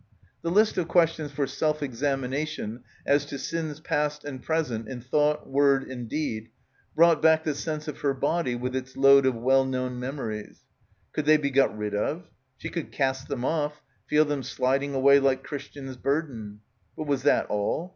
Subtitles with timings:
[0.41, 5.47] The list of questions for self examination as to sins past and present in thought,
[5.47, 6.49] word, and deed
[6.95, 10.61] brought back the sense of her body with its load of wfell known memories.
[11.13, 12.27] Could they be got rid of?
[12.57, 16.61] She could cast them off, feel them sliding away like Christian's Burden.
[16.97, 17.89] But was that all?